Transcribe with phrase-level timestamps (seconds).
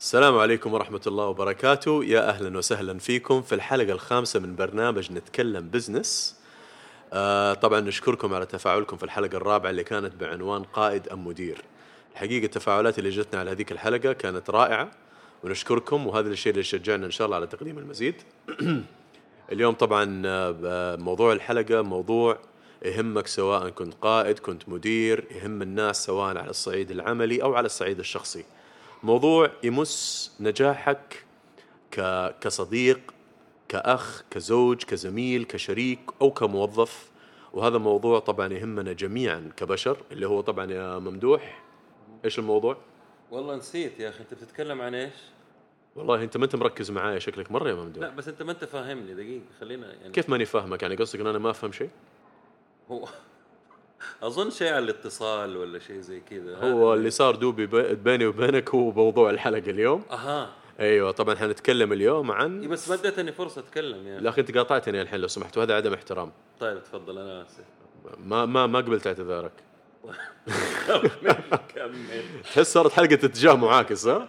[0.00, 2.04] السلام عليكم ورحمة الله وبركاته.
[2.04, 6.40] يا أهلا وسهلا فيكم في الحلقة الخامسة من برنامج نتكلم بزنس.
[7.12, 11.64] آه طبعا نشكركم على تفاعلكم في الحلقة الرابعة اللي كانت بعنوان قائد أم مدير.
[12.12, 14.90] الحقيقة التفاعلات اللي جتنا على هذيك الحلقة كانت رائعة
[15.44, 18.14] ونشكركم وهذا الشيء اللي شجعنا إن شاء الله على تقديم المزيد.
[19.52, 22.38] اليوم طبعا آه، موضوع الحلقة موضوع
[22.84, 27.98] يهمك سواء كنت قائد كنت مدير يهم الناس سواء على الصعيد العملي أو على الصعيد
[27.98, 28.44] الشخصي.
[29.02, 31.24] موضوع يمس نجاحك
[31.90, 32.00] ك...
[32.40, 33.00] كصديق
[33.68, 37.10] كأخ كزوج كزميل كشريك أو كموظف
[37.52, 41.62] وهذا موضوع طبعا يهمنا جميعا كبشر اللي هو طبعا يا ممدوح
[42.24, 42.76] إيش الموضوع؟
[43.30, 45.14] والله نسيت يا أخي أنت بتتكلم عن إيش؟
[45.96, 48.64] والله أنت ما أنت مركز معايا شكلك مرة يا ممدوح لا بس أنت ما أنت
[48.64, 51.90] فاهمني دقيقة خلينا يعني كيف ماني فاهمك يعني قصدك إن أنا ما أفهم شيء؟
[52.90, 53.08] هو
[54.22, 56.56] أظن شيء على الاتصال ولا شيء زي كذا.
[56.72, 60.04] هو اللي صار دوبي بيني وبينك هو موضوع الحلقة اليوم.
[60.10, 60.50] أها.
[60.80, 64.20] أيوه طبعا حنتكلم اليوم عن بس ما اديتني فرصة أتكلم يعني.
[64.20, 66.32] لا أنت قاطعتني الحين لو سمحت وهذا عدم احترام.
[66.60, 67.64] طيب تفضل أنا آسف.
[68.24, 69.52] ما ما ما قبلت اعتذارك.
[70.86, 71.10] كمل.
[71.74, 74.28] كمل تحس صارت حلقة اتجاه معاكس ها؟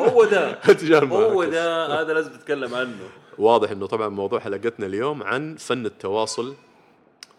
[0.00, 0.50] هو ده.
[0.70, 2.00] اتجاه هو معاكس ده.
[2.00, 3.08] هذا لازم تتكلم عنه.
[3.38, 6.54] واضح إنه طبعا موضوع حلقتنا اليوم عن فن التواصل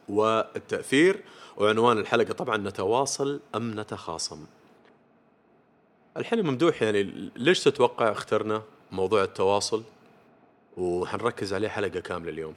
[0.09, 1.23] والتأثير
[1.58, 4.45] وعنوان الحلقة طبعا نتواصل أم نتخاصم.
[6.17, 9.83] الحين ممدوح يعني ليش تتوقع اخترنا موضوع التواصل؟
[10.77, 12.53] وحنركز عليه حلقة كاملة اليوم.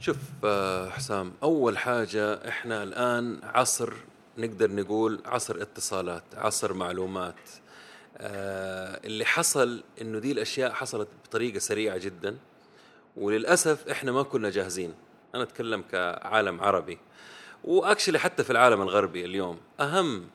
[0.00, 3.92] شوف آه، حسام أول حاجة إحنا الآن عصر
[4.38, 7.34] نقدر نقول عصر اتصالات عصر معلومات.
[8.18, 12.36] آه، اللي حصل إنه دي الأشياء حصلت بطريقة سريعة جدا
[13.16, 14.94] وللأسف إحنا ما كنا جاهزين.
[15.34, 16.98] أنا أتكلم كعالم عربي.
[17.64, 20.26] وأكشلي حتى في العالم الغربي اليوم أهم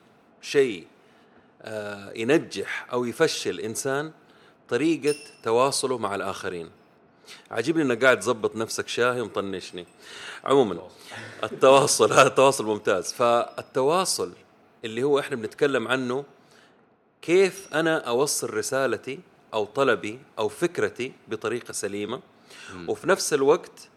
[0.42, 0.86] شيء
[1.62, 4.12] آه، ينجح أو يفشل إنسان
[4.68, 6.70] طريقة تواصله مع الآخرين.
[7.50, 9.86] عجبني إنك قاعد تظبط نفسك شاهي ومطنشني.
[10.44, 10.88] عموما
[11.44, 13.12] التواصل هذا التواصل ممتاز.
[13.12, 14.32] فالتواصل
[14.84, 16.24] اللي هو إحنا بنتكلم عنه
[17.22, 19.20] كيف أنا أوصل رسالتي
[19.54, 22.20] أو طلبي أو فكرتي بطريقة سليمة؟
[22.88, 23.88] وفي نفس الوقت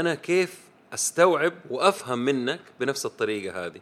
[0.00, 0.58] أنا كيف
[0.94, 3.80] أستوعب وأفهم منك بنفس الطريقة هذه.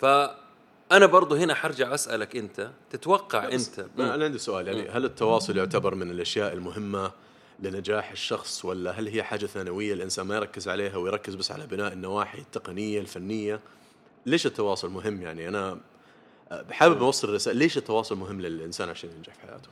[0.00, 5.56] فأنا برضو هنا حرجع أسألك أنت تتوقع أنت أنا أنا عندي سؤال يعني هل التواصل
[5.56, 7.12] يعتبر من الأشياء المهمة
[7.60, 11.92] لنجاح الشخص ولا هل هي حاجة ثانوية الإنسان ما يركز عليها ويركز بس على بناء
[11.92, 13.60] النواحي التقنية الفنية؟
[14.26, 15.78] ليش التواصل مهم؟ يعني أنا
[16.70, 19.68] حابب أوصل رسالة ليش التواصل مهم للإنسان عشان ينجح في حياته؟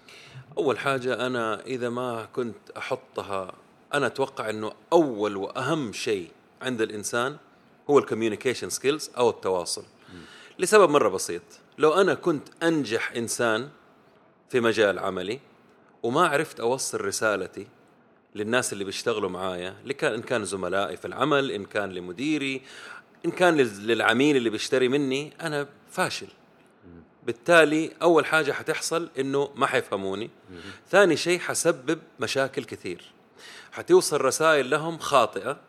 [0.59, 3.55] أول حاجة أنا إذا ما كنت أحطها
[3.95, 6.31] أنا أتوقع إنه أول وأهم شيء
[6.63, 7.37] عند الإنسان
[7.91, 9.85] هو ال communication skills أو التواصل.
[10.59, 11.43] لسبب مرة بسيط.
[11.79, 13.69] لو أنا كنت أنجح إنسان
[14.51, 15.41] في مجال عملي
[16.03, 17.67] وما عرفت أوصل رسالتي
[18.35, 22.63] للناس اللي بيشتغلوا معايا إن كان زملائي في العمل إن كان لمديري
[23.27, 26.29] إن كان لل- للعميل اللي بيشتري مني أنا فاشل.
[27.27, 30.31] بالتالي أول حاجة حتحصل إنه ما حيفهموني.
[30.91, 33.13] ثاني شيء حسبب مشاكل كثير.
[33.73, 35.61] حتوصل رسائل لهم خاطئة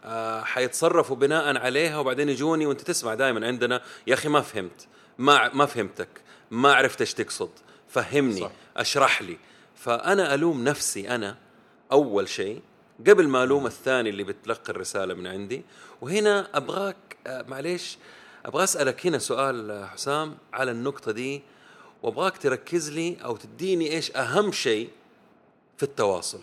[0.00, 4.86] آه حيتصرفوا بناء عليها وبعدين يجوني وانت تسمع دائما عندنا يا أخي ما فهمت
[5.18, 6.08] ما ما فهمتك
[6.50, 7.50] ما عرفت إيش تقصد
[7.88, 8.50] فهمني صح.
[8.76, 9.36] أشرح لي
[9.74, 11.36] فأنا ألوم نفسي أنا
[11.92, 12.62] أول شيء
[13.06, 15.62] قبل ما ألوم الثاني اللي بتلقى الرسالة من عندي
[16.00, 16.96] وهنا أبغاك
[17.26, 17.98] آه، معليش
[18.46, 21.42] أبغى أسألك هنا سؤال آه، حسام على النقطة دي
[22.02, 24.90] وأبغاك تركز لي أو تديني إيش أهم شيء
[25.76, 26.40] في التواصل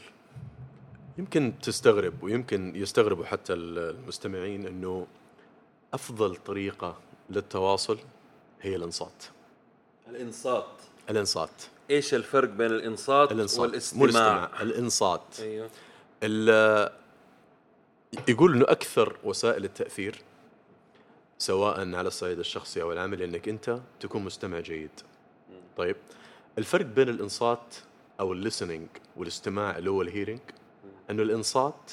[1.17, 5.07] يمكن تستغرب ويمكن يستغربوا حتى المستمعين إنه
[5.93, 6.99] أفضل طريقة
[7.29, 7.97] للتواصل
[8.61, 9.23] هي الإنصات.
[10.07, 10.65] الإنصات.
[11.09, 11.49] الإنصات.
[11.89, 13.59] إيش الفرق بين الإنصات, الإنصات.
[13.59, 15.39] مو والاستماع؟ الاستماع الإنصات.
[15.39, 15.69] أيوه.
[18.27, 20.21] يقول إنه أكثر وسائل التأثير
[21.37, 24.91] سواء على الصعيد الشخصي أو العملي إنك أنت تكون مستمع جيد.
[25.77, 25.95] طيب
[26.57, 27.75] الفرق بين الإنصات
[28.19, 28.87] أو ال listening
[29.17, 30.39] والاستماع اللي هو ال hearing
[31.11, 31.91] أنه الإنصات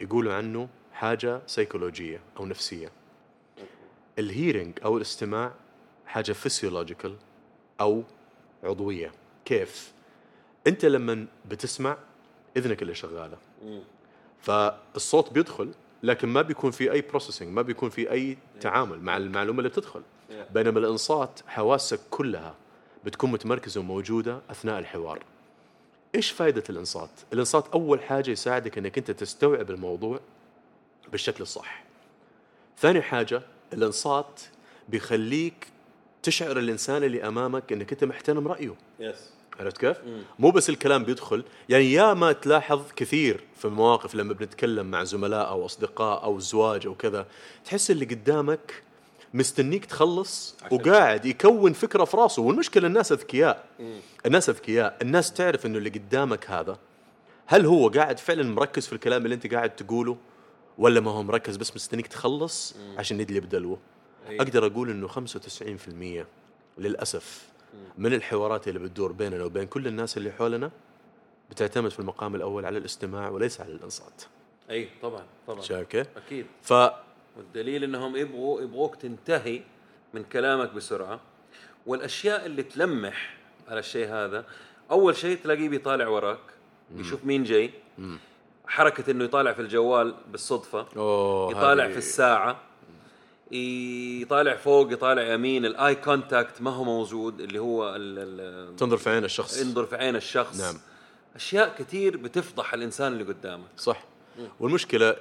[0.00, 2.90] يقولوا عنه حاجة سيكولوجيه أو نفسية.
[4.18, 5.52] ال hearing أو الاستماع
[6.06, 7.16] حاجة physiological
[7.80, 8.02] أو
[8.64, 9.12] عضوية.
[9.44, 9.92] كيف؟
[10.66, 11.96] أنت لما بتسمع
[12.56, 13.38] إذنك اللي شغالة.
[14.40, 15.72] فالصوت بيدخل
[16.02, 20.02] لكن ما بيكون في أي processing ما بيكون في أي تعامل مع المعلومة اللي بتدخل
[20.54, 22.54] بينما الإنصات حواسك كلها
[23.04, 25.22] بتكون متمركزة وموجودة أثناء الحوار
[26.16, 30.20] إيش فائده الإنصات؟ الإنصات أول حاجة يساعدك إنك أنت تستوعب الموضوع
[31.12, 31.84] بالشكل الصح.
[32.78, 33.42] ثاني حاجة
[33.72, 34.40] الإنصات
[34.88, 35.66] بيخليك
[36.22, 38.74] تشعر الإنسان اللي أمامك إنك أنت محترم رأيه.
[39.00, 39.96] يس عرفت كيف؟
[40.38, 45.48] مو بس الكلام بيدخل يعني يا ما تلاحظ كثير في المواقف لما بنتكلم مع زملاء
[45.48, 47.26] أو أصدقاء أو زواج أو كذا
[47.64, 48.82] تحس اللي قدامك
[49.34, 52.42] مستنيك تخلص وقاعد يكون فكرة في راسه.
[52.42, 53.64] والمشكلة الناس أذكياء.
[54.26, 54.96] الناس أذكياء.
[55.02, 56.78] الناس تعرف إنه اللي قدامك هذا
[57.46, 60.16] هل هو قاعد فعلا مركز في الكلام اللي أنت قاعد تقوله؟
[60.78, 63.78] ولا ما هو مركز بس مستنيك تخلص عشان يدلي بدلوه؟
[64.28, 64.36] أي.
[64.36, 66.26] أقدر أقول إنه 95%
[66.78, 67.48] للأسف
[67.98, 70.70] من الحوارات اللي بتدور بيننا وبين كل الناس اللي حولنا
[71.50, 74.22] بتعتمد في المقام الأول على الاستماع وليس على الإنصات.
[74.70, 75.60] اي طبعا طبعا.
[75.60, 76.46] شايف كيف؟ أكيد.
[76.62, 76.72] ف
[77.36, 79.60] والدليل إنهم يبغوا يبغوك تنتهي
[80.14, 81.20] من كلامك بسرعة.
[81.86, 83.36] والأشياء اللي تلمح
[83.68, 84.44] على الشيء هذا
[84.90, 86.38] أول شيء تلاقيه بيطالع وراك
[86.96, 87.70] يشوف مين جاي.
[88.66, 92.60] حركة إنه يطالع في الجوال بالصدفة أوه يطالع هذه- في الساعة
[93.52, 98.96] يطالع فوق يطالع يمين ال eye contact ما هو موجود اللي هو ال ال تنظر
[98.96, 99.60] في عين الشخص.
[99.60, 100.60] انظر في عين الشخص.
[100.60, 100.74] نعم.
[101.36, 104.04] أشياء كثير بتفضح الإنسان اللي قدامك صح.
[104.60, 105.16] والمشكلة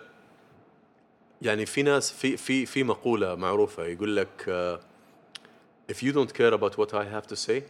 [1.42, 6.54] يعني في ناس في في في مقولة معروفة يقول لك uh, if you don't care
[6.54, 7.62] about what I have to say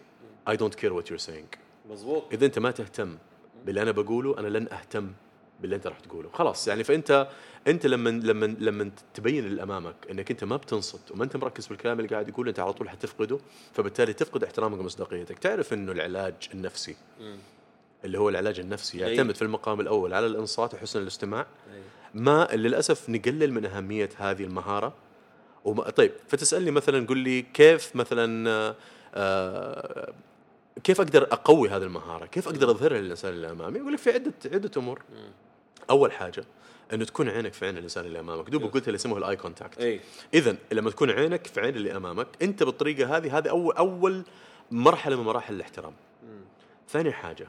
[0.48, 1.58] I don't care what you're saying.
[1.90, 3.18] مزبوط إذا أنت ما تهتم
[3.66, 5.12] باللي أنا بقوله أنا لن أهتم
[5.62, 6.30] باللي أنت راح تقوله.
[6.34, 7.28] خلاص يعني فأنت
[7.68, 12.00] أنت لما لما لما تبين اللي امامك إنك أنت ما بتنصت وما أنت مركز بالكلام
[12.00, 13.40] اللي قاعد يقوله أنت على طول حتفقده
[13.74, 15.40] فبالتالي تفقد احترامك ومصداقيتك.
[15.40, 16.96] تعرف إنه العلاج النفسي
[18.06, 18.98] اللي هو العلاج النفسي.
[18.98, 21.42] يعتمد في المقام الأول على الإنصات وحسن الاستماع
[21.74, 21.82] أي.
[22.16, 24.94] ما للأسف نقلل من أهمية هذه المهارة
[25.66, 28.76] وما طيب فتسألني مثلا قل لي كيف مثلا آه،
[29.16, 30.14] آه،
[30.84, 34.34] كيف أقدر أقوي هذه المهارة؟ كيف أقدر أظهرها للإنسان اللي امامي؟ أقول لك في عدة
[34.46, 35.02] عدة أمور.
[35.90, 36.44] أول حاجة
[36.94, 39.80] إنه تكون عينك في عين الإنسان اللي أمامك، دوب قلت اللي يسموه ال eye contact.
[40.34, 44.24] اذا لما تكون عينك في عين اللي أمامك، أنت بالطريقة هذه هذه أول أول
[44.72, 45.94] مرحلة من مراحل الاحترام.
[46.90, 47.48] ثاني حاجة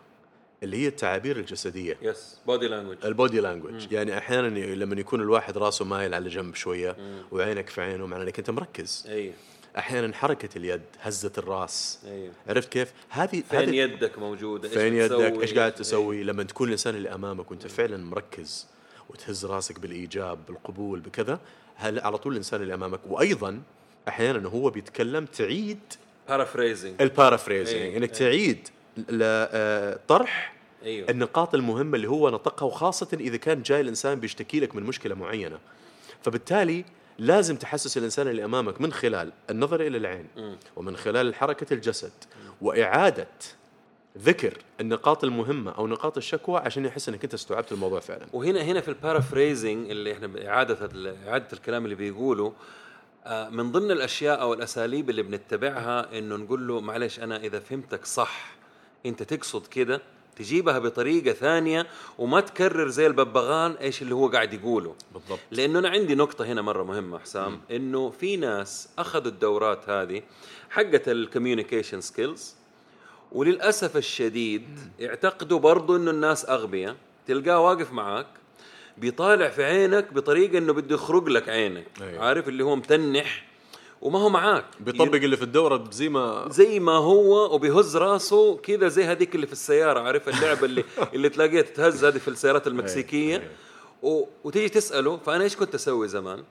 [0.66, 1.98] اللي هي التعابير الجسدية.
[2.02, 6.54] yes body language ال body language يعني أحيانا لما يكون الواحد راسه مايل على جنب
[6.54, 6.96] شوية
[7.32, 9.06] وعينك في عينه معناه إنك أنت مركز.
[9.08, 9.32] أي.
[9.78, 11.98] أحيانا حركة اليد هزة الراس.
[12.06, 12.30] أي.
[12.48, 15.74] عرفت كيف؟ هذه فين هذه يدك موجوده فين إيش يدك؟ إيش قاعد.
[15.74, 18.66] تسوي؟ لما تكون الإنسان اللي أمامك وأنت فعلا مركز
[19.10, 21.40] وتهز راسك بالإيجاب بالقبول بكذا
[21.74, 23.62] هل على طول الإنسان اللي أمامك؟ وأيضا
[24.08, 25.78] أحيانا هو بيتكلم تعيد
[26.28, 28.10] paraphrasing ال paraphrasing انك.
[28.10, 28.68] تعيد
[29.22, 30.55] آه، طرح
[30.86, 31.10] أيوه.
[31.10, 35.58] النقاط المهمة اللي هو نطقها وخاصة إذا كان جاي الإنسان بيشتكي لك من مشكلة معينة.
[36.22, 36.84] فبالتالي
[37.18, 40.26] لازم تحسس الإنسان اللي أمامك من خلال النظر إلى العين
[40.76, 42.12] ومن خلال حركة الجسد
[42.60, 43.28] وإعادة
[44.18, 48.26] ذكر النقاط المهمة أو نقاط الشكوى عشان يحس أنك أنت استوعبت الموضوع فعلا.
[48.32, 52.52] وهنا هنا في البارافريزنج اللي إحنا باعاده ال- إعادة الكلام اللي بيقوله
[53.24, 58.04] آه، من ضمن الأشياء أو الأساليب اللي بنتبعها إنه نقول له معلش أنا إذا فهمتك
[58.04, 58.54] صح
[59.06, 60.00] أنت تقصد كده
[60.36, 61.86] تجيبها بطريقة ثانية
[62.18, 64.94] وما تكرر زي الببغان إيش اللي هو قاعد يقوله.
[65.14, 65.38] بالضبط.
[65.50, 70.22] لأنه أنا عندي نقطة هنا مرة مهمة حسام إنه في ناس أخذوا الدورات هذه
[70.70, 72.54] حقت ال communication skills
[73.32, 76.96] وللأسف الشديد يعتقدوا برضو إنه الناس اغبياء
[77.26, 78.26] تلقاه واقف معاك
[78.98, 81.86] بيطالع في عينك بطريقة إنه بده يخرج لك عينك.
[82.00, 82.24] أيوة.
[82.24, 83.44] عارف اللي هو متنح؟
[84.02, 88.88] وما هو معاك بيطبق اللي في الدورة زي ما زي ما هو وبيهز راسه كذا
[88.88, 93.36] زي هذيك اللي في السيارة عارف اللعبة اللي اللي تلاقيها تتهز هذه في السيارات المكسيكية
[93.36, 93.50] أيوة.
[94.02, 94.24] و...
[94.44, 96.44] وتيجي تسأله فأنا إيش كنت أسوي زمان؟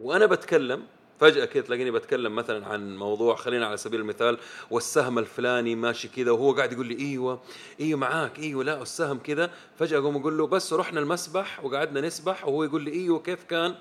[0.00, 0.82] وأنا بتكلم
[1.20, 4.38] فجأة كده تلاقيني بتكلم مثلا عن موضوع خلينا على سبيل المثال
[4.70, 7.40] والسهم الفلاني ماشي كذا وهو قاعد يقول لي إيوه
[7.80, 12.44] إيوه معاك إيوه لا السهم كذا فجأة أقوم أقول له بس رحنا المسبح وقعدنا نسبح
[12.44, 13.74] وهو يقول لي إيوه كيف كان؟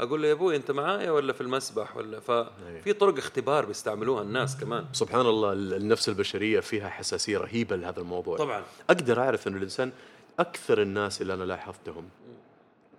[0.00, 4.56] أقول له يا أبوي أنت معايا ولا في المسبح ولا ففي طرق اختبار بيستعملوها الناس
[4.56, 4.86] كمان.
[4.92, 8.36] سبحان الله ال- النفس البشرية فيها حساسية رهيبة لهذا الموضوع.
[8.38, 8.62] طبعا.
[8.90, 9.92] أقدر أعرف إنه الإنسان
[10.38, 12.08] أكثر الناس اللي أنا لاحظتهم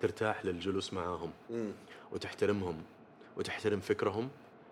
[0.01, 1.31] ترتاح للجلوس معاهم
[2.11, 2.83] وتحترمهم
[3.37, 4.29] وتحترم فكرهم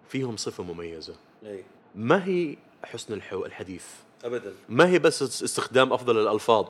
[0.09, 1.15] فيهم صفة مميزة.
[1.45, 1.63] أي.
[1.95, 3.85] ما هي حسن الحديث؟
[4.23, 4.53] ابدا.
[4.69, 6.67] ما هي بس اس- استخدام أفضل الألفاظ؟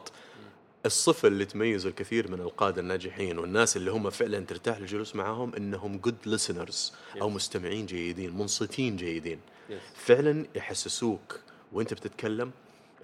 [0.86, 6.02] الصفة اللي تميز الكثير من القادة الناجحين والناس اللي هم فعلا ترتاح للجلوس معاهم إنهم
[6.08, 9.40] good listeners أو مستمعين جيدين منصتين جيدين.
[9.70, 9.74] Yes.
[9.96, 11.40] فعلا يحسسوك
[11.72, 12.52] وأنت بتتكلم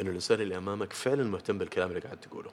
[0.01, 2.51] انه الإنسان اللي أمامك فعلا مهتم بالكلام اللي قاعد تقوله.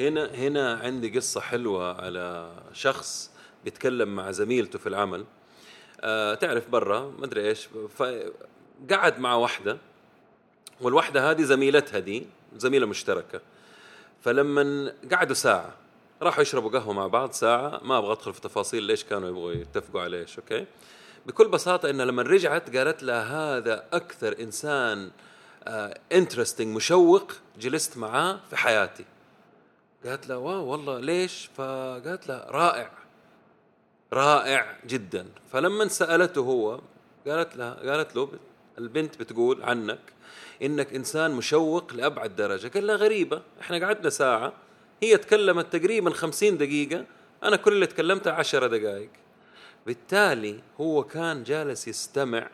[0.00, 3.30] هنا هنا عندي قصة حلوة على شخص
[3.64, 5.24] بيتكلم مع زميلته في العمل.
[6.00, 9.78] آه تعرف برا ما أدري إيش فقعد مع واحدة
[10.80, 12.26] والواحدة هذه زميلتها دي
[12.56, 13.40] زميلة مشتركة.
[14.22, 15.74] فلما قعدوا ساعة
[16.22, 20.00] راحوا يشربوا قهوة مع بعض ساعة ما أبغى أدخل في تفاصيل ليش كانوا يبغوا يتفقوا
[20.00, 20.66] على إيش أوكي؟
[21.26, 25.10] بكل بساطة انها لما رجعت قالت لها هذا أكثر إنسان
[26.12, 29.04] interesting مشوق جلست معاه في حياتي.
[30.04, 32.90] قالت له واو والله ليش؟ فقالت له رائع.
[34.12, 35.26] رائع جدا.
[35.52, 36.80] فلما سألته هو
[37.26, 38.28] قالت لها قالت له
[38.78, 39.98] البنت بتقول عنك
[40.62, 42.68] إنك إنسان مشوق لأبعد درجة.
[42.68, 43.42] قال لها غريبة.
[43.60, 44.52] إحنا قعدنا ساعة
[45.02, 47.04] هي تكلمت تقريبا خمسين دقيقة.
[47.42, 49.10] أنا كل اللي تكلمته عشرة دقائق.
[49.86, 52.48] بالتالي هو كان جالس يستمع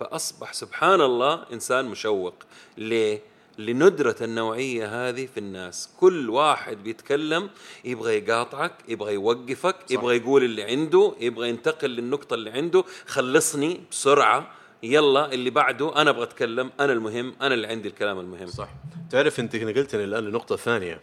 [0.00, 2.34] فأصبح سبحان الله إنسان مشوق.
[2.76, 3.20] ليه؟
[3.58, 5.90] لندرة النوعية هذه في الناس.
[6.00, 7.50] كل واحد بيتكلم
[7.84, 9.90] يبغى يقاطعك يبغى يوقفك صح.
[9.90, 12.84] يبغى يقول اللي عنده يبغى ينتقل للنقطة اللي عنده.
[13.06, 14.57] خلصني بسرعة.
[14.82, 18.46] يلا اللي بعده أنا أبغى أتكلم أنا المهم أنا اللي عندي الكلام المهم.
[18.46, 18.68] صح.
[19.10, 21.00] تعرف أنت نقلتني الآن لنقطة ثانية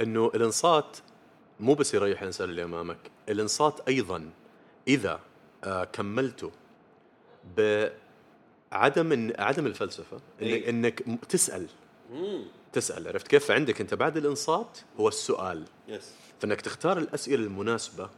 [0.00, 0.96] إنه الإنصات
[1.60, 4.30] مو بس يريح الإنسان اللي أمامك الإنصات أيضا
[4.88, 5.20] إذا
[5.64, 6.50] آه كملته
[7.56, 10.70] بعدم إن عدم الفلسفة إنك, إيه.
[10.70, 11.66] إنك تسأل.
[12.72, 13.08] تسأل.
[13.08, 15.64] عرفت كيف؟ فعندك أنت بعد الإنصات هو السؤال.
[15.88, 18.10] يس فإنك تختار الأسئلة المناسبة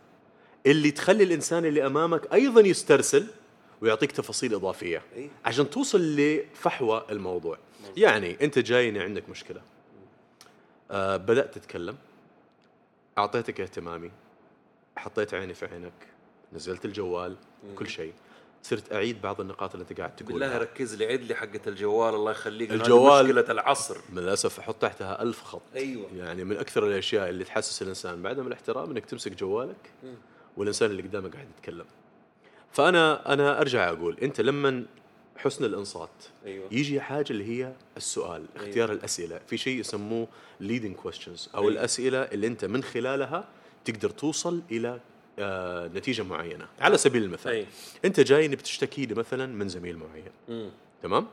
[0.67, 3.27] اللي تخلي الإنسان اللي أمامك أيضا يسترسل
[3.85, 5.03] ويعطيك تفاصيل إضافية.
[5.45, 7.59] عشان توصل لفحوى الموضوع.
[7.97, 9.63] يعني أنت جايني عندك مشكلة.
[10.91, 11.97] آه بدأت تتكلم.
[13.19, 14.11] أعطيتك اهتمامي.
[14.97, 15.93] حطيت عيني في عينك.
[16.53, 17.37] نزلت الجوال.
[17.77, 18.13] كل شيء.
[18.63, 21.07] صرت أعيد بعض النقاط اللي أنت قاعد بالله تقولها ركز لي.
[21.07, 22.15] عيد لي حقة الجوال.
[22.15, 22.71] الله يخليك.
[22.71, 23.25] الجوال.
[23.25, 23.97] مشكلة العصر.
[24.13, 25.63] من الاسف أحط تحتها ألف خط.
[25.75, 26.09] أيوة.
[26.17, 29.91] يعني من أكثر الأشياء اللي تحسس الإنسان بعدم الاحترام إنك تمسك جوالك.
[30.57, 31.87] والإنسان اللي قدامك قاعد يتكلم.
[32.75, 34.85] فأنا أنا أرجع أقول أنت لما
[35.37, 36.11] حسن الانصات
[36.47, 36.69] أيوة.
[36.71, 40.29] يجي حاجة اللي هي السؤال اختيار الأسئلة في شيء يسموه
[40.63, 43.45] leading questions أو الأسئلة اللي أنت من خلالها
[43.85, 45.01] تقدر توصل إلى
[45.39, 47.67] آه نتيجة معينة على سبيل المثال أي.
[48.05, 50.71] أنت جايني بتشتكي لي مثلا من زميل معين مم.
[51.03, 51.27] تمام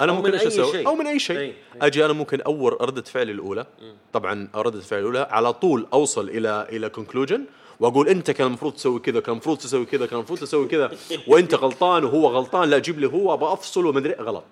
[0.00, 0.86] أنا أو ممكن إيش أسوي شيء.
[0.86, 1.46] أو من أي شيء أي.
[1.46, 1.54] أي.
[1.82, 3.66] أجي أنا ممكن اور ردة فعلي الأولى
[4.12, 7.44] طبعا ردة فعلي الأولى على طول أوصل إلى إلى conclusion
[7.80, 10.96] وأقول أنت كان المفروض تسوي كذا كان المفروض تسوي كذا كان المفروض تسوي كذا.
[11.26, 14.44] وأنت غلطان وهو غلطان لا جيب لي هو أبغى افصل ومدري غلط.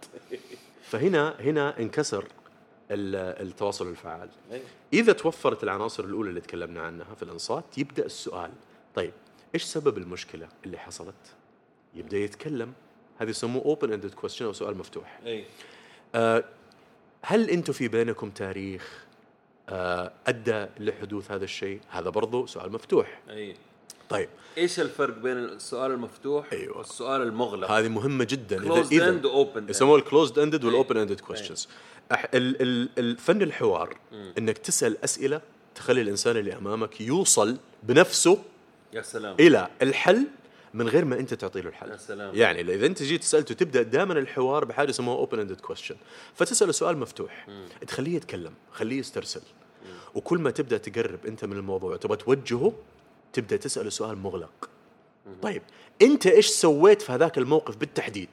[0.82, 2.24] فهنا هنا انكسر
[2.90, 4.28] ال- التواصل الفعال.
[4.92, 8.50] إذا توفرت العناصر الأولى اللي تكلمنا عنها في الأنصات يبدأ السؤال.
[8.94, 9.12] طيب
[9.54, 11.14] إيش سبب المشكلة اللي حصلت؟
[11.94, 12.72] يبدأ يتكلم.
[13.18, 15.20] هذا يسموه open ended question أو سؤال مفتوح.
[15.26, 15.44] أي.
[16.14, 16.44] آه،
[17.22, 19.04] هل أنتم في بينكم تاريخ
[20.26, 21.80] أدى لحدوث هذا الشيء.
[21.90, 23.20] هذا برضو سؤال مفتوح.
[23.30, 23.56] أي.
[24.08, 24.28] طيب.
[24.58, 26.78] إيش الفرق بين السؤال المفتوح أيوة.
[26.78, 28.58] والسؤال المغلق؟ هذه مهمة جدا.
[28.58, 28.92] closed
[29.24, 29.70] و open end.
[29.70, 30.64] يسموه ال closed ended.
[30.64, 31.68] وال open ended questions
[32.98, 33.96] الفن الحوار
[34.38, 35.40] إنك تسأل أسئلة
[35.74, 38.38] تخلي الإنسان اللي أمامك يوصل بنفسه
[38.92, 39.36] يا سلام.
[39.40, 40.26] إلى الحل
[40.74, 41.90] من غير ما أنت تعطي له الحل.
[41.90, 42.34] يا سلام.
[42.34, 45.96] يعني اذا أنت جيت سالته تبدا دائما الحوار بحاجة يسموها open ended question
[46.34, 47.46] فتسأله سؤال مفتوح.
[47.86, 49.42] تخليه يتكلم خليه يسترسل.
[50.14, 52.72] وكل ما تبدأ تقرب أنت من الموضوع تبغى توجهه
[53.32, 54.68] تبدأ تسأله سؤال مغلق.
[55.42, 55.62] طيب
[56.02, 58.28] أنت إيش سويت في هذاك الموقف بالتحديد؟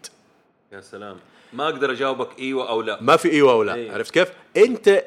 [0.72, 1.18] يا سلام.
[1.54, 3.02] ما أقدر أجاوبك إيوه أو لا.
[3.02, 3.92] ما في إيوه ولا إيه.
[3.92, 5.06] عرفت كيف؟ أنت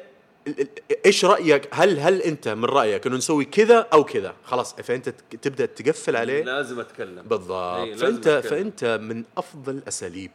[1.05, 5.09] إيش رأيك؟ هل هل أنت من رأيك إنه نسوي كذا أو كذا؟ خلاص فانت
[5.41, 6.43] تبدأ تقفل عليه.
[6.43, 7.21] لازم أتكلم.
[7.21, 7.87] بالضبط.
[7.87, 8.51] لازم فانت أتكلم.
[8.51, 10.31] فأنت من أفضل اساليب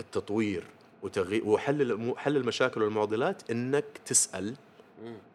[0.00, 0.64] التطوير
[1.02, 4.54] وتغيير وحل حل المشاكل والمعضلات إنك تسأل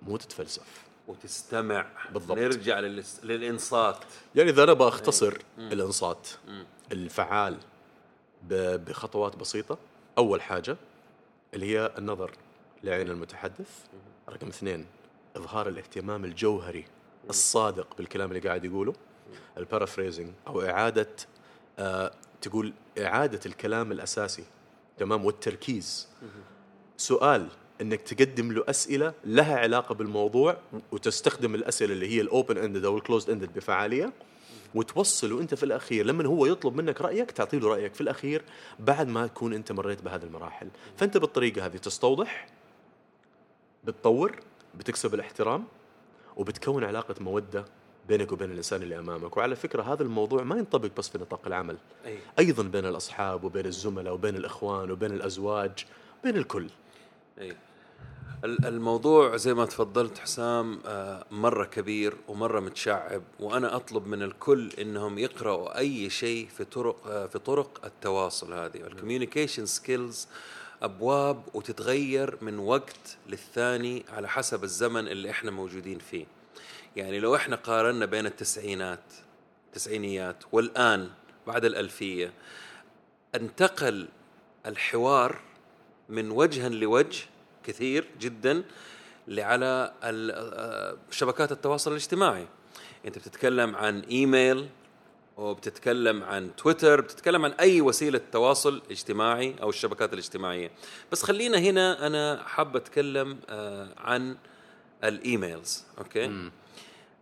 [0.02, 0.86] مو تتفلسف.
[1.08, 1.86] وتستمع.
[2.14, 2.38] بالضبط.
[2.38, 3.20] نرجع للس...
[3.24, 3.98] للإنصات.
[4.36, 6.28] يعني إذا أنا بختصر الإنصات
[6.92, 7.58] الفعال
[8.44, 9.78] ب- بخطوات بسيطة.
[10.18, 10.78] أول حاجة
[11.54, 12.32] اللي هي النظر
[12.84, 13.70] لعين المتحدث.
[14.30, 14.86] رقم اثنين
[15.38, 16.86] إظهار الاهتمام الجوهري
[17.30, 18.94] الصادق بالكلام اللي قاعد يقوله.
[19.58, 21.10] البارافريزنج أو إعادة
[21.80, 24.44] آه تقول إعادة الكلام الأساسي
[24.98, 26.08] تمام والتركيز.
[26.98, 27.48] سؤال
[27.82, 30.58] إنك تقدم له أسئلة لها علاقة بالموضوع
[30.92, 34.14] وتستخدم الأسئلة اللي هي ال open ended أو ال closed ended بفعالية
[34.76, 36.06] وتوصله أنت في الأخير.
[36.06, 38.42] لما هو يطلب منك رأيك تعطي له رأيك في الأخير
[38.80, 40.68] بعد ما تكون أنت مريت بهذه المراحل.
[40.98, 42.48] فأنت بالطريقة هذه تستوضح
[43.84, 44.36] بتطور
[44.76, 45.64] بتكسب الاحترام
[46.38, 47.66] وبتكون علاقة مودة
[48.08, 49.38] بينك وبين الإنسان اللي أمامك.
[49.38, 51.78] وعلى فكرة هذا الموضوع ما ينطبق بس في نطاق العمل.
[52.06, 52.18] أي.
[52.40, 55.86] أيضا بين الأصحاب وبين الزملاء وبين الإخوان وبين الأزواج
[56.24, 56.70] بين الكل.
[57.42, 57.56] اي
[58.44, 64.70] ال- الموضوع زي ما تفضلت حسام آه، مرة كبير ومرة متشعب وأنا أطلب من الكل
[64.80, 68.78] إنهم يقرأوا أي شيء في طرق آه، في طرق التواصل هذه.
[68.78, 70.28] ال communication skills
[70.82, 76.26] أبواب وتتغير من وقت للثاني على حسب الزمن اللي إحنا موجودين فيه.
[76.96, 79.14] يعني لو إحنا قارنا بين التسعينات
[79.68, 81.10] التسعينيات والآن
[81.48, 82.34] بعد الألفية
[83.36, 84.08] انتقل
[84.66, 85.40] الحوار
[86.10, 87.26] من وجها لوجه
[87.64, 88.64] كثير جدا
[89.30, 92.48] على ال- شبكات التواصل الاجتماعي.
[93.06, 94.70] أنت بتتكلم عن إيميل
[95.38, 100.72] وبتتكلم عن تويتر بتتكلم عن أي وسيلة تواصل اجتماعي أو الشبكات الاجتماعية.
[101.12, 104.38] بس خلينا هنا أنا حاب أتكلم آه، عن
[105.04, 106.50] ال emails okay؟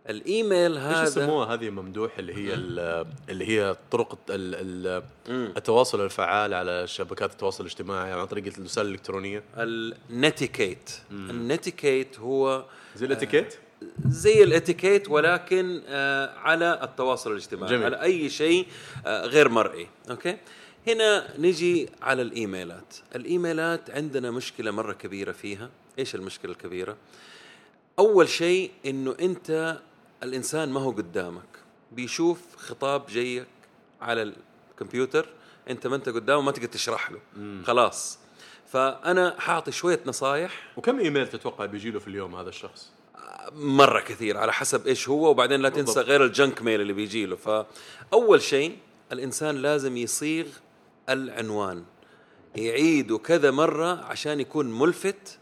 [0.08, 4.94] الإيميل إيش هذا يسموها هذه ممدوح؟ اللي هي ال- اللي هي طرق ال-
[5.28, 9.42] ال- التواصل الفعال على شبكات التواصل الاجتماعي عن طريق الوسائل الإلكترونية.
[9.56, 10.90] ال netiquette.
[11.10, 12.64] ال netiquette هو
[12.96, 13.54] زي الاتيكيت؟
[14.06, 17.84] زي الاتيكيت ولكن آه على التواصل الاجتماعي جميل.
[17.84, 18.66] على أي شيء
[19.06, 19.88] آه غير مرئي.
[20.10, 20.36] okay؟
[20.88, 22.94] هنا نجي على الإيميلات.
[23.14, 25.70] الإيميلات عندنا مشكلة مرة كبيرة فيها.
[25.98, 26.96] إيش المشكلة الكبيرة؟
[27.98, 29.78] أول شيء إنه أنت
[30.22, 31.48] الإنسان ما هو قدامك.
[31.92, 33.46] بيشوف خطاب جايك
[34.00, 34.32] على
[34.72, 35.28] الكمبيوتر
[35.70, 37.20] أنت ما أنت قدامه ما تقدر تشرح له.
[37.64, 38.18] خلاص.
[38.66, 40.72] فأنا حاعطي شوية نصايح.
[40.76, 42.92] وكم إيميل تتوقع بيجي له في اليوم هذا الشخص؟
[43.52, 46.00] مرة كثير على حسب إيش هو وبعدين لا تنسى.
[46.00, 47.36] غير الجنك ميل اللي بيجي له.
[47.36, 48.78] فأول شيء
[49.12, 50.46] الإنسان لازم يصيغ
[51.08, 51.84] العنوان.
[52.56, 55.38] يعيده كذا مرة عشان يكون ملفت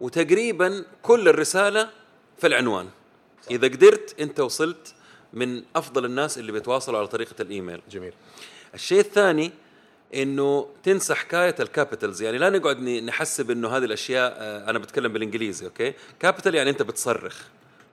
[0.00, 1.90] وتقريبا كل الرسالة
[2.38, 2.88] في العنوان.
[3.50, 4.94] إذا قدرت أنت وصلت
[5.32, 7.80] من أفضل الناس اللي بيتواصلوا على طريقة الإيميل.
[7.90, 8.12] جميل.
[8.74, 9.52] الشيء الثاني
[10.14, 12.22] إنه تنسى حكاية ال capitals.
[12.22, 16.82] يعني لا نقعد نحسب إنه هذه الأشياء آه، أنا بتكلم بالإنجليزي okay؟ capital يعني أنت
[16.82, 17.42] بتصرخ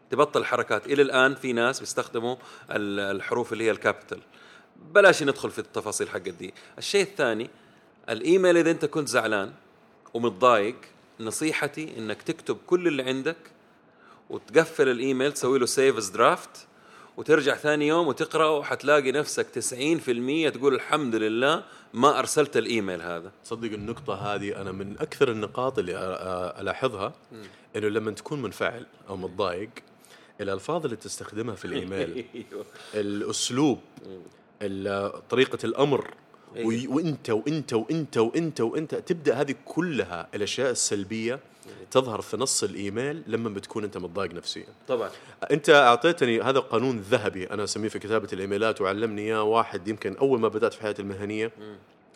[0.09, 0.85] تبطل حركات.
[0.85, 2.35] إلى الآن في ناس بيستخدموا
[2.71, 4.19] ال- الحروف اللي هي ال capital.
[4.93, 7.49] بلاش ندخل في التفاصيل حقت دي الشيء الثاني
[8.09, 9.51] الإيميل إذا أنت كنت زعلان
[10.13, 10.75] ومتضايق
[11.19, 13.37] نصيحتي إنك تكتب كل اللي عندك
[14.31, 16.67] وتقفل الإيميل تسوي له save as draft
[17.17, 19.47] وترجع ثاني يوم وتقرأه حتلاقي نفسك
[20.49, 23.31] 90% تقول الحمد لله ما أرسلت الإيميل هذا.
[23.43, 25.93] تصدق النقطة هذه أنا من أكثر النقاط اللي
[26.59, 27.13] ألاحظها
[27.75, 29.69] إنه لما تكون منفعل أو متضايق
[30.41, 32.65] الألفاظ اللي تستخدمها في الإيميل أيوه.
[32.93, 33.79] الأسلوب
[34.61, 36.13] ال- طريقة الأمر
[36.55, 36.67] أيوة.
[36.67, 41.39] وي- وإنت وإنت وإنت وإنت وإنت تبدأ هذه كلها الأشياء السلبية
[41.91, 44.65] تظهر في نص الإيميل لما بتكون أنت متضايق نفسيا.
[44.87, 45.09] طبعا.
[45.51, 50.39] أنت أعطيتني هذا قانون ذهبي أنا أسميه في كتابة الإيميلات وعلمني إياه واحد يمكن أول
[50.39, 51.51] ما بدأت في حياتي المهنية.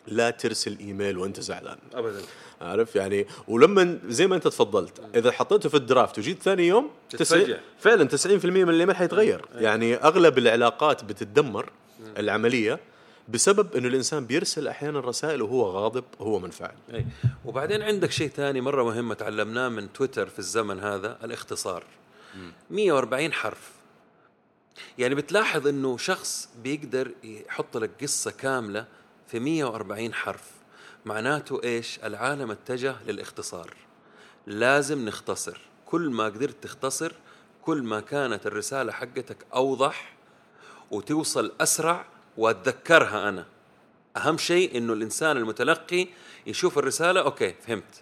[0.08, 1.78] لا ترسل إيميل وأنت زعلان.
[1.94, 2.22] ابدا.
[2.62, 7.60] عارف؟ يعني ولما زي ما أنت تفضلت إذا حطيته في الدرافت وجيت ثاني يوم تتفاجأ.
[7.80, 9.46] فعلا 90% من الإيميل حيتغير.
[9.56, 11.70] يعني أغلب العلاقات بتتدمر
[12.18, 12.80] العملية.
[13.30, 16.76] بسبب إنه الإنسان بيرسل أحيانا رسائل وهو غاضب وهو منفعل.
[16.94, 17.06] أي.
[17.46, 21.84] وبعدين عندك شيء ثاني مرة مهم تعلمناه من تويتر في الزمن هذا الاختصار.
[22.70, 23.72] 140 حرف.
[24.98, 28.86] يعني بتلاحظ إنه شخص بيقدر يحط لك قصة كاملة
[29.28, 30.52] في 140 حرف.
[31.06, 33.74] معناته إيش؟ العالم اتجه للاختصار.
[34.48, 35.62] لازم نختصر.
[35.86, 37.14] كل ما قدرت تختصر
[37.62, 40.16] كل ما كانت الرسالة حقتك أوضح
[40.92, 42.06] وتوصل أسرع
[42.38, 43.46] واتذكرها أنا.
[44.18, 46.08] أهم شيء إنه الإنسان المتلقي
[46.48, 48.02] يشوف الرسالة okay فهمت.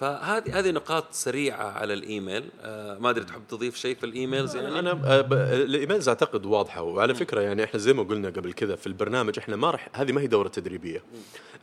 [0.00, 2.48] فهذه هذه نقاط سريعة على الإيميل.
[2.60, 6.08] آه ما أدري تحب تضيف شيء في ال emails يعني أنا ب- ب- ال emails
[6.08, 6.82] أعتقد واضحة.
[6.82, 10.12] وعلى فكرة يعني إحنا زي ما قلنا قبل كذا في البرنامج إحنا ما راح هذه
[10.12, 11.02] ما هي دورة تدريبية.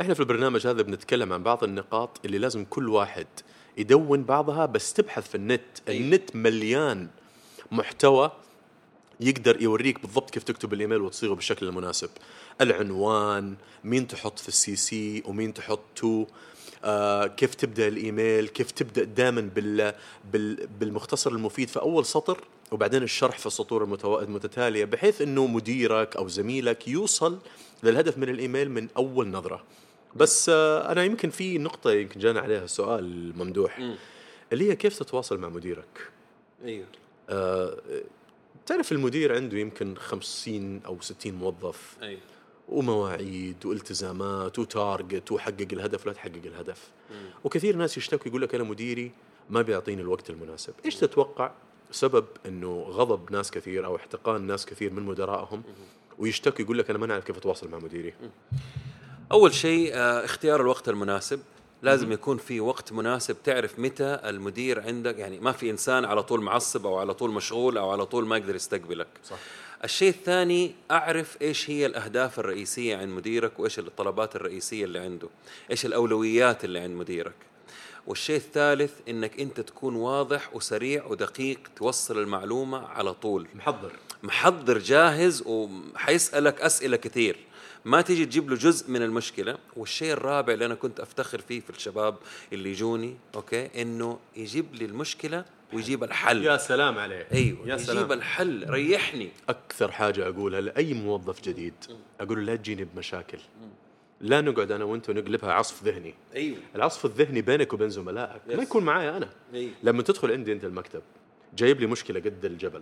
[0.01, 3.27] إحنا في البرنامج هذا بنتكلم عن بعض النقاط اللي لازم كل واحد
[3.77, 5.61] يدون بعضها بس تبحث في النت.
[5.87, 6.01] أيوة.
[6.01, 7.07] النت مليان
[7.71, 8.31] محتوى
[9.19, 12.09] يقدر يوريك بالضبط كيف تكتب الإيميل وتصيغه بالشكل المناسب.
[12.61, 16.25] العنوان مين تحط في ال CC ومين تحط to
[16.83, 19.93] آه كيف تبدأ الإيميل كيف تبدأ دائما بال,
[20.33, 26.15] بال بالمختصر المفيد في أول سطر وبعدين الشرح في السطور المتو- المتتالية بحيث إنه مديرك
[26.15, 27.39] أو زميلك يوصل
[27.83, 29.63] للهدف من الإيميل من أول نظرة.
[30.15, 33.79] بس آه أنا يمكن في نقطة يمكن جانا عليها سؤال ممدوح.
[33.79, 33.95] مم.
[34.53, 36.09] اللي هي كيف تتواصل مع مديرك؟
[36.63, 36.85] أيوه.
[37.29, 37.77] آه،
[38.69, 42.19] تعرف المدير عنده يمكن خمسين أو ستين موظف أيوه
[42.69, 46.87] ومواعيد والتزامات وتارجت وحقق الهدف ولا تحقق الهدف.
[47.43, 49.11] وكثير ناس يشتكوا يقول لك أنا مديري
[49.49, 50.73] ما بيعطيني الوقت المناسب.
[50.85, 51.51] إيش تتوقع؟
[51.91, 55.63] سبب أنه غضب ناس كثير أو احتقان ناس كثير من مدرائهم
[56.17, 58.13] ويشتكوا يقول لك أنا ما نعرف كيف أتواصل مع مديري.
[59.31, 61.39] أول شيء آه، اختيار الوقت المناسب.
[61.81, 63.37] لازم يكون في وقت مناسب.
[63.43, 67.77] تعرف متى المدير عندك؟ يعني ما في إنسان على طول معصب أو على طول مشغول
[67.77, 69.07] أو على طول ما يقدر يستقبلك.
[69.23, 69.37] صح.
[69.83, 75.27] الشيء الثاني أعرف إيش هي الأهداف الرئيسية عند مديرك وإيش الطلبات الرئيسية اللي عنده.
[75.71, 77.35] إيش الأولويات اللي عند مديرك.
[78.07, 83.47] والشيء الثالث إنك أنت تكون واضح وسريع ودقيق توصل المعلومة على طول.
[83.55, 83.91] محضر.
[84.23, 87.37] محضر جاهز وحيسألك أسئلة كثير.
[87.85, 89.57] ما تيجي تجيب له جزء من المشكلة.
[89.75, 92.15] والشيء الرابع اللي أنا كنت أفتخر فيه في الشباب
[92.53, 96.43] اللي يجوني أوكي إنه يجيب لي المشكلة ويجيب الحل.
[96.43, 97.27] يا سلام عليك.
[97.33, 98.11] أيوه يا يجيب سلام.
[98.11, 98.69] الحل.
[98.69, 99.29] ريحني.
[99.49, 101.73] أكثر حاجة أقولها لأي موظف جديد
[102.19, 103.39] أقول له لا تجيني بمشاكل.
[104.21, 106.13] لا نقعد أنا وأنت ونقلبها عصف ذهني.
[106.35, 106.57] أيوه.
[106.75, 108.41] العصف الذهني بينك وبين زملائك.
[108.47, 108.63] ما.
[108.63, 109.29] يكون معايا أنا.
[109.53, 109.71] أيوه.
[109.83, 111.01] لما تدخل عندي أنت المكتب
[111.57, 112.81] جايب لي مشكلة قد الجبل.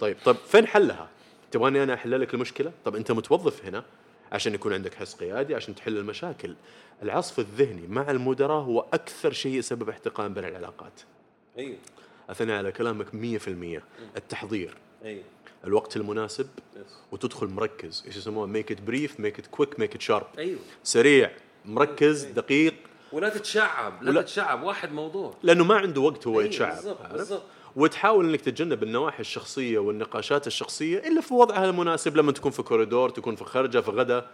[0.00, 1.08] طيب طب فين حلها؟
[1.50, 3.84] تبغاني أنا أحل لك المشكلة؟ طب أنت متوظف هنا
[4.32, 6.54] عشان يكون عندك حس قيادي عشان تحل المشاكل.
[7.02, 11.00] العصف الذهني مع المدراء هو أكثر شيء يسبب احتقان بين العلاقات.
[11.58, 11.76] أيوه.
[12.30, 13.82] اثنى على كلامك 100%
[14.16, 14.76] التحضير.
[15.04, 15.22] أيوه.
[15.64, 16.48] الوقت المناسب.
[17.12, 18.04] وتدخل مركز.
[18.06, 20.58] إيش يسموها make it brief make it quick make it sharp أيوه.
[20.84, 21.30] سريع
[21.64, 22.74] مركز دقيق.
[23.12, 24.62] ولا تتشعب لا ولا- تتشعب.
[24.62, 25.34] واحد موضوع.
[25.42, 27.42] لأنه ما عنده وقت هو أيوة، يتشعب بالضبط،؟ بالضبط.
[27.76, 33.10] وتحاول إنك تتجنب النواحي الشخصية والنقاشات الشخصية إلا في وضعها المناسب لما تكون في كوريدور
[33.10, 34.26] تكون في خرجة في غدا.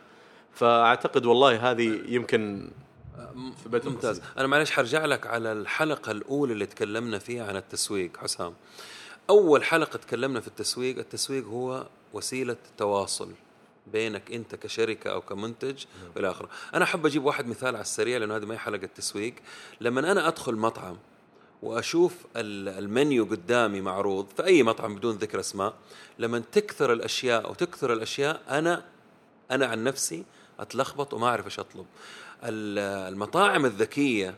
[0.53, 2.71] فأعتقد والله هذه يمكن
[3.63, 4.23] feedback ممتاز.
[4.39, 8.55] أنا معلش حرجع لك على الحلقة الأولى اللي تكلمنا فيها عن التسويق حسام.
[9.31, 13.33] أول حلقة تكلمنا في التسويق التسويق هو وسيلة تواصل
[13.93, 15.85] بينك أنت كشركة أو كمنتج
[16.17, 16.49] والى آخره.
[16.75, 19.35] أنا أحب أجيب واحد مثال على السريع لأنه هذه ما هي حلقة تسويق
[19.81, 20.97] لما أنا أدخل مطعم
[21.63, 25.75] وأشوف ال- المنيو قدامي معروض في أي مطعم بدون ذكر أسماء.
[26.19, 28.85] لما تكثر الأشياء وتكثر الأشياء أنا
[29.51, 30.25] أنا عن نفسي
[30.61, 31.87] أتلخبط وما أعرف إيش أطلب.
[32.45, 34.35] ال- المطاعم الذكية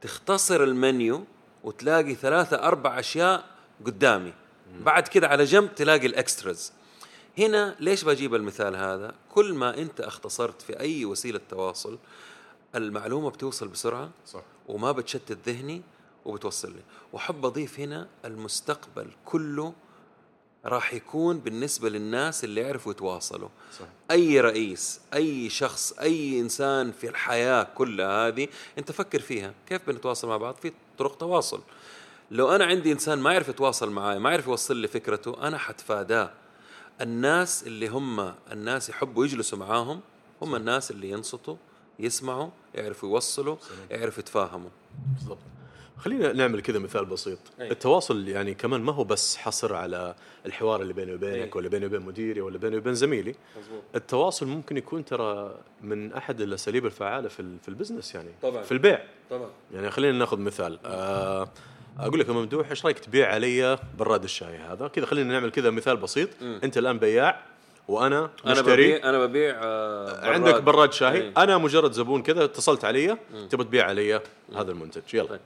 [0.00, 1.24] تختصر المنيو
[1.64, 3.44] وتلاقي ثلاثة أربع أشياء
[3.86, 4.32] قدامي.
[4.80, 6.72] بعد كده على جنب تلاقي الإكستراز.
[7.38, 11.98] هنا ليش بجيب المثال هذا؟ كل ما أنت اختصرت في أي وسيلة تواصل
[12.74, 14.42] المعلومة بتوصل بسرعة صح.
[14.68, 15.82] وما بتشتت ذهني.
[16.26, 19.72] وبتوصل لي وحب أضيف هنا المستقبل كله
[20.64, 23.48] راح يكون بالنسبة للناس اللي يعرفوا يتواصلوا.
[23.78, 29.54] صح أي رئيس أي شخص أي إنسان في الحياة كلها هذه أنت فكر فيها.
[29.66, 31.60] كيف بنتواصل مع بعض؟ في طرق تواصل.
[32.30, 36.32] لو أنا عندي إنسان ما يعرف يتواصل معي ما يعرف يوصل لي فكرته أنا حتفاداه.
[37.00, 40.00] الناس اللي هم الناس يحبوا يجلسوا معاهم
[40.42, 41.56] هم الناس اللي ينصتوا
[41.98, 43.56] يسمعوا يعرفوا يوصلوا
[43.90, 44.70] يعرفوا يتفاهموا.
[45.14, 45.38] بالضبط.
[45.98, 47.38] خلينا نعمل كذا مثال بسيط.
[47.60, 47.70] أي.
[47.70, 50.14] التواصل يعني كمان ما هو بس حصر على
[50.46, 51.58] الحوار اللي بيني وبينك أي.
[51.58, 53.34] ولا بيني وبين مديري ولا بيني وبين زميلي.
[53.60, 53.82] مزبوط.
[53.94, 58.62] التواصل ممكن يكون ترى من أحد الأساليب الفعالة في في البزنس يعني طبعاً.
[58.62, 59.04] في البيع.
[59.30, 59.48] طبعا.
[59.74, 60.78] يعني خلينا ناخذ مثال.
[60.84, 61.48] آه
[61.98, 65.70] أقول لك يا ممدوح إيش رأيك تبيع علي براد الشاي هذا؟ كذا خلينا نعمل كذا
[65.70, 66.28] مثال بسيط.
[66.42, 67.42] أنت الآن بياع
[67.88, 68.92] وأنا أنا مشتري.
[68.92, 71.22] ببيع أنا ببيع آه، عندك براد شاي.
[71.22, 71.32] إيه.
[71.36, 73.16] أنا مجرد زبون كذا اتصلت علي.
[73.50, 74.20] تبغى تبيع علي
[74.56, 75.02] هذا المنتج.
[75.14, 75.26] يلا.
[75.26, 75.40] طيب.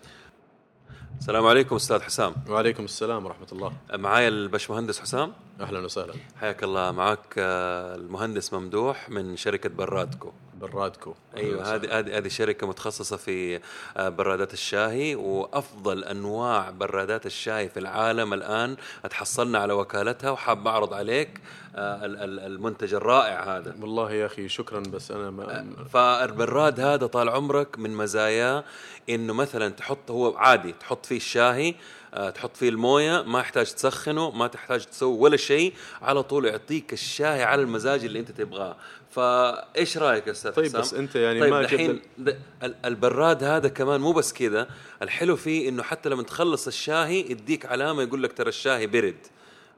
[1.20, 2.34] السلام عليكم أستاذ حسام.
[2.48, 3.72] وعليكم السلام ورحمة الله.
[3.94, 5.32] معايا البشمهندس حسام.
[5.60, 6.14] أهلا وسهلا.
[6.40, 6.92] حياك الله.
[6.92, 10.32] معك آه، المهندس ممدوح من شركة برادكو.
[10.60, 11.14] برادكو.
[11.36, 11.74] أيوه.
[11.74, 13.60] هذه هذه هذه شركة متخصصة في
[13.96, 18.76] آه، برادات الشاي وأفضل أنواع برادات الشاي في العالم الآن.
[19.04, 21.40] أتحصلنا على وكالتها وحاب أعرض عليك.
[21.74, 23.74] المنتج الرائع هذا.
[23.80, 28.64] والله يا أخي شكرا بس أنا ما فالبراد هذا طال عمرك من مزاياه
[29.08, 31.74] إنه مثلا تحط هو عادي تحط فيه الشاهي
[32.14, 36.92] آه، تحط فيه الموية ما يحتاج تسخنه ما تحتاج تسوي ولا شيء على طول يعطيك
[36.92, 38.76] الشاي على المزاج اللي أنت تبغاه.
[39.10, 42.38] فإيش رأيك يا أستاذ طيب حسام؟ بس أنت يعني طيب ما جبت دحين ال- د-
[42.62, 44.68] ال- البراد هذا كمان مو بس كذا
[45.02, 49.16] الحلو فيه إنه حتى لما تخلص الشاهي يديك علامة يقول لك ترى الشاي برد.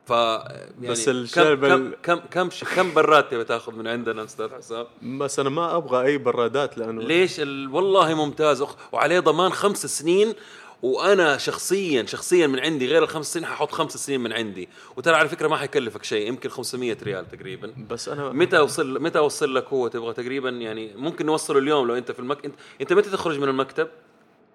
[0.06, 4.48] ف يعني بس كم الشاي كم كم كم, كم براد تبي تاخذ من عندنا أستاذ
[4.54, 7.74] حسام؟ بس أنا ما أبغى أي برادات لأنه ليش ال...
[7.74, 8.76] والله ممتاز أخ...
[8.92, 10.34] وعليه ضمان خمس سنين
[10.82, 15.28] وأنا شخصيا شخصيا من عندي غير الخمس سنين ححط خمس سنين من عندي وترى على
[15.28, 19.68] فكرة ما حيكلفك شيء يمكن 500 ريال تقريبا بس أنا متى اوصل متى أوصل لك
[19.68, 23.38] هو تبغى تقريبا يعني ممكن نوصله اليوم لو أنت في المك انت أنت متى تخرج
[23.38, 23.88] من المكتب؟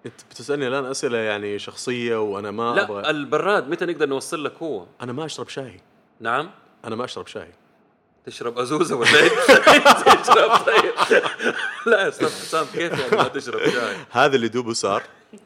[0.08, 4.54] انت بتسألني الآن أسئلة يعني شخصية وأنا ما لا أبغى البراد متى نقدر نوصل لك
[4.62, 5.80] هو؟ أنا ما أشرب شاي
[6.20, 6.50] نعم
[6.84, 7.48] أنا ما أشرب شاي
[8.26, 9.08] تشرب أزوزة ولا؟
[10.22, 11.22] تشرب طيب
[11.86, 15.02] لا يا أستاذ حسام كيف يعني ما تشرب شاي؟ هذا اللي دوبه صار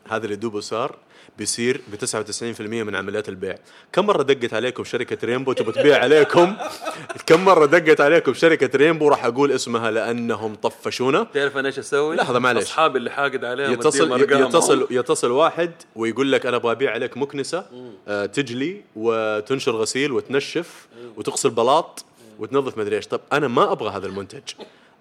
[0.08, 0.98] هذا اللي دوبه صار
[1.38, 3.58] بيصير ب 99% من عمليات البيع.
[3.92, 6.56] كم مرة دقت عليكم شركة رينبو تبغى تبيع عليكم؟
[7.26, 12.16] كم مرة دقت عليكم شركة رينبو راح أقول اسمها لأنهم طفشونا؟ تعرف أنا إيش أسوي؟
[12.16, 12.62] لحظة معلش.
[12.62, 14.48] أصحابي اللي حاقد عليهم يتصل أرقامهم.
[14.48, 17.66] يتصل يتصل واحد ويقول لك أنا أبغى أبيع عليك مكنسة
[18.08, 22.04] آه تجلي وتنشر غسيل وتنشف وتغسل بلاط
[22.38, 23.06] وتنظف مدري إيش.
[23.06, 24.42] طب أنا ما أبغى هذا المنتج.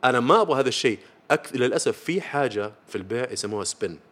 [0.03, 0.99] أنا ما أبغى هذا الشيء.
[1.31, 1.49] أك...
[1.55, 4.10] للأسف في حاجة في البيع يسموها سبن اعطيك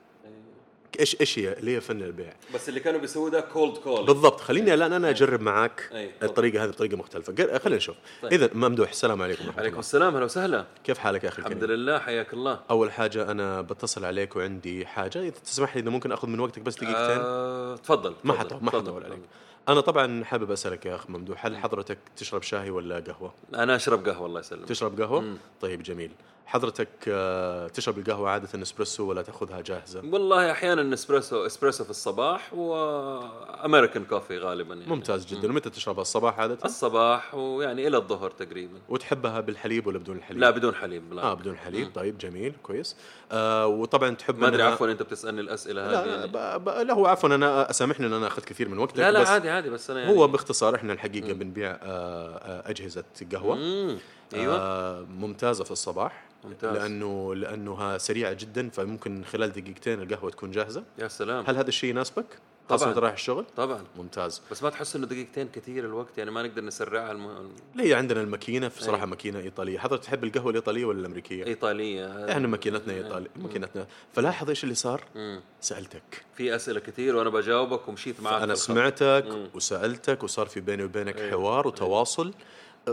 [0.99, 2.33] إيش إيش هي؟ اللي هي فن البيع.
[2.53, 4.41] بس اللي كانوا بيسووا ده كولد كول بالضبط.
[4.41, 6.11] خليني الآن أنا أجرب معك أي،.
[6.23, 7.57] الطريقة هذه بطريقة مختلفة.
[7.57, 7.95] خلينا نشوف.
[8.21, 8.33] طيب.
[8.33, 9.79] اذا ممدوح السلام عليكم ورحمة عليكم الله.
[9.79, 10.65] السلام أهلا وسهلا.
[10.83, 12.59] كيف حالك يا أخي الحمد الكريم لله حياك الله.
[12.69, 15.21] أول حاجة أنا بتصل عليك وعندي حاجة.
[15.21, 17.17] إذا تسمح لي إذا ممكن أخذ من وقتك بس دقيقتين.
[17.21, 19.17] آه، تفضل ما حطول ما حطول عليك.
[19.17, 19.25] تفضل.
[19.69, 24.09] أنا طبعا حابب أسألك يا أخ ممدوح هل حضرتك تشرب شاي ولا قهوة؟ أنا أشرب
[24.09, 24.67] قهوة الله يسلمك.
[24.67, 26.11] تشرب قهوة؟ طيب جميل.
[26.45, 32.53] حضرتك آه، تشرب القهوة عادة إسبريسو ولا تأخذها جاهزة؟ والله أحيانا إسبريسو إسبريسو في الصباح
[32.53, 34.89] و American coffee غالبا يعني.
[34.89, 35.49] ممتاز جدا.
[35.49, 38.79] ومتى تشربها؟ الصباح عادة؟ الصباح ويعني إلى الظهر تقريبا.
[38.89, 41.23] وتحبها بالحليب ولا بدون الحليب لا بدون حليب لا.
[41.23, 41.91] آه بدون حليب.
[41.95, 42.95] طيب جميل كويس.
[43.31, 46.83] آه وطبعا تحب ما أدري عفوا أنت بتسألني الأسئلة هذه لا يعني.
[46.83, 49.49] لا هو عفوا أنا أسامحني إن أنا أخذت كثير من وقتك لا لا بس عادي.
[49.59, 53.55] عادي بس أنا يعني هو باختصار إحنا الحقيقة بنبيع آه آه أجهزة قهوة.
[53.55, 53.97] مم.
[54.33, 54.55] أيوه.
[54.55, 56.77] آه ممتازة في الصباح ممتاز.
[56.77, 60.83] لأنه لأنها سريعة جدا فممكن خلال دقيقتين القهوة تكون جاهزة.
[60.99, 61.43] يا سلام.
[61.47, 62.25] هل هذا الشيء يناسبك؟
[62.71, 63.83] وانت رايح الشغل؟ طبعا.
[63.97, 64.41] ممتاز.
[64.51, 67.51] بس ما تحس إنه دقيقتين كثير الوقت؟ يعني ما نقدر نسرعها الم...
[67.73, 69.09] اللي هي عندنا الماكينة في صراحة أي.
[69.09, 69.79] ماكينة إيطالية.
[69.79, 72.31] حضرتك تحب القهوة الإيطالية ولا الأمريكية؟ إيطالية.
[72.31, 73.87] إحنا ماكينتنا ايطاليه ماكينتنا.
[74.13, 75.41] فلاحظ إيش اللي صار؟ مم.
[75.61, 76.23] سألتك.
[76.35, 78.55] في أسئلة كثير وأنا بجاوبك ومشيت معك أنا.
[78.55, 79.49] سمعتك مم.
[79.53, 81.31] وسألتك وصار في بيني وبينك أيوة.
[81.31, 82.33] حوار وتواصل.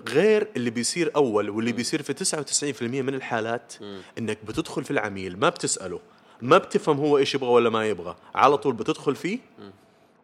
[0.08, 4.00] غير اللي بيصير أول واللي بيصير في 99% من الحالات مم.
[4.18, 6.00] إنك بتدخل في العميل ما بتسأله.
[6.42, 8.16] ما بتفهم هو إيش يبغى ولا ما يبغى.
[8.34, 9.38] على طول بتدخل فيه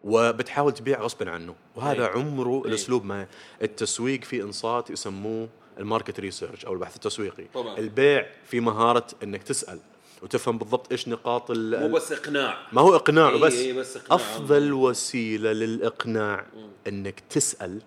[0.05, 1.55] وبتحاول تبيع غصبا عنه.
[1.77, 2.11] وهذا أي.
[2.11, 2.69] عمره أي.
[2.69, 3.27] الأسلوب ما
[3.63, 5.49] التسويق في إنصات يسموه
[5.79, 7.45] ال market research أو البحث التسويقي.
[7.55, 7.79] طبعاً.
[7.79, 9.79] البيع في مهارة إنك تسأل
[10.23, 12.57] وتفهم بالضبط إيش نقاط ال- مو بس إقناع.
[12.73, 13.55] ما هو إقناع إي بس.
[13.55, 14.17] إي بس إقناع.
[14.17, 16.47] أفضل وسيلة للإقناع
[16.89, 17.83] إنك تسأل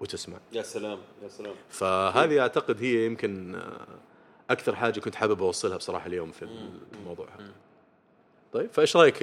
[0.00, 0.36] وتسمع.
[0.52, 1.54] يا سلام يا سلام.
[1.70, 3.60] فهذه أعتقد هي يمكن
[4.50, 6.48] أكثر حاجة كنت حابب أوصلها بصراحة اليوم في
[7.00, 7.52] الموضوع هذا.
[8.52, 9.22] طيب فإيش رأيك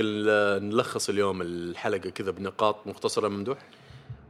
[0.64, 3.58] نلخص اليوم الحلقة كذا بنقاط مختصرة ممدوح؟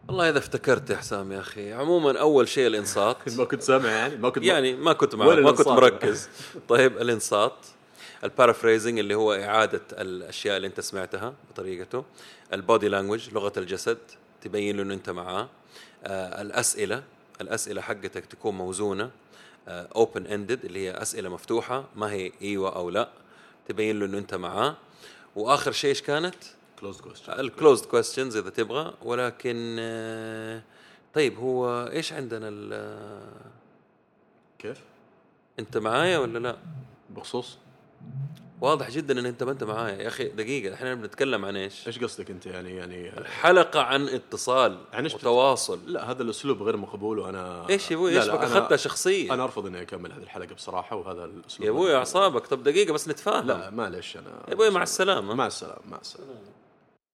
[0.08, 3.18] والله إذا افتكرت يا حسام يا أخي عموما أول شيء الإنصات.
[3.38, 5.68] ما كنت سامع يعني ما كنت يعني ما كنت معك ما كنت.
[5.68, 6.30] مركز.
[6.70, 7.54] طيب الإنصات
[8.24, 12.04] ال paraphrasing اللي هو إعادة الأشياء اللي أنت سمعتها بطريقته
[12.54, 13.98] ال body language لغة الجسد
[14.42, 15.50] تبين له انه أنت معاه
[16.04, 17.04] آه الأسئلة
[17.42, 19.12] الأسئلة حقتك تكون موزونة
[19.68, 23.10] open ended اللي هي أسئلة مفتوحة ما هي إيوه أو لا
[23.68, 24.76] تبين له إنه أنت معاه.
[25.36, 26.36] وآخر شيء إيش كانت؟
[26.80, 28.94] close question ال closed questions إذا تبغى.
[29.02, 30.62] ولكن آه،
[31.14, 33.32] طيب هو إيش عندنا ال-
[34.60, 34.82] كيف؟
[35.60, 36.58] أنت معايا ولا لا؟
[37.10, 37.58] بخصوص؟
[38.62, 39.96] واضح جدا إن أنت ما أنت معايا.
[40.02, 44.78] يا أخي دقيقة إحنا بنتكلم عن إيش؟ إيش قصدك أنت؟ يعني يعني حلقه عن اتصال
[44.94, 48.44] عن إيش وتواصل لا هذا الأسلوب غير مقبول وأنا إيش يا أبوي؟ إيش بك؟ أنا-
[48.44, 49.34] اخذتها شخصية.
[49.34, 52.48] أنا أرفض إني أكمل هذه الحلقة بصراحة وهذا الأسلوب يا أبوي أعصابك.
[52.48, 53.48] طب دقيقة بس نتفاهم.
[53.48, 55.34] لا معلش أنا يا أبوي مع السلامة.
[55.34, 56.32] مع السلامة مع السلامة.